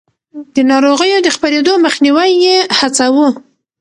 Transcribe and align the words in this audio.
د 0.55 0.55
ناروغيو 0.71 1.19
د 1.23 1.27
خپرېدو 1.35 1.73
مخنيوی 1.85 2.31
يې 2.43 2.57
هڅاوه. 2.79 3.27